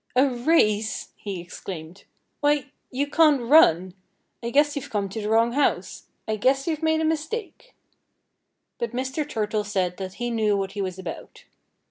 "A 0.15 0.27
race!" 0.27 1.09
he 1.15 1.39
exclaimed. 1.39 2.05
"Why 2.39 2.71
you 2.89 3.05
can't 3.05 3.39
run. 3.39 3.93
I 4.41 4.49
guess 4.49 4.75
you've 4.75 4.89
come 4.89 5.09
to 5.09 5.21
the 5.21 5.29
wrong 5.29 5.51
house. 5.51 6.07
I 6.27 6.37
guess 6.37 6.65
you've 6.65 6.81
made 6.81 7.01
a 7.01 7.05
mistake." 7.05 7.75
But 8.79 8.93
Mr. 8.93 9.29
Turtle 9.29 9.63
said 9.63 9.97
that 9.97 10.13
he 10.15 10.31
knew 10.31 10.57
what 10.57 10.71
he 10.71 10.81
was 10.81 10.97
about. 10.97 11.43